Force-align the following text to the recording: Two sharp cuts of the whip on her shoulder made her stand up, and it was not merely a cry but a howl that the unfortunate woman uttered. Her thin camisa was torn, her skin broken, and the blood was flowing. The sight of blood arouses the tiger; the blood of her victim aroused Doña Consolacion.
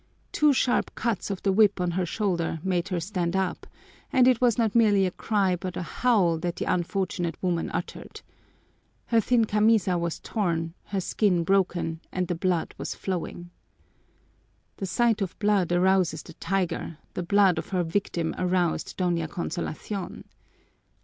Two 0.31 0.51
sharp 0.51 0.95
cuts 0.95 1.29
of 1.29 1.43
the 1.43 1.51
whip 1.51 1.79
on 1.79 1.91
her 1.91 2.07
shoulder 2.07 2.59
made 2.63 2.87
her 2.87 2.99
stand 2.99 3.35
up, 3.35 3.67
and 4.11 4.27
it 4.27 4.41
was 4.41 4.57
not 4.57 4.73
merely 4.73 5.05
a 5.05 5.11
cry 5.11 5.55
but 5.55 5.77
a 5.77 5.83
howl 5.83 6.39
that 6.39 6.55
the 6.55 6.65
unfortunate 6.65 7.37
woman 7.43 7.69
uttered. 7.69 8.23
Her 9.05 9.21
thin 9.21 9.45
camisa 9.45 9.99
was 9.99 10.19
torn, 10.19 10.73
her 10.85 10.99
skin 11.01 11.43
broken, 11.43 12.01
and 12.11 12.27
the 12.27 12.33
blood 12.33 12.73
was 12.79 12.95
flowing. 12.95 13.51
The 14.77 14.87
sight 14.87 15.21
of 15.21 15.37
blood 15.37 15.71
arouses 15.71 16.23
the 16.23 16.33
tiger; 16.33 16.97
the 17.13 17.21
blood 17.21 17.59
of 17.59 17.69
her 17.69 17.83
victim 17.83 18.33
aroused 18.39 18.97
Doña 18.97 19.29
Consolacion. 19.29 20.23